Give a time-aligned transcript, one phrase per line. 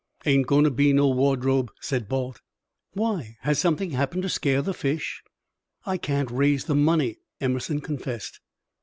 [0.25, 2.41] "Ain't going to be no wardrobe," said Balt.
[2.93, 3.37] "Why?
[3.41, 5.21] Has something happened to scare the fish?"
[5.85, 8.39] "I can't raise the money," Emerson confessed.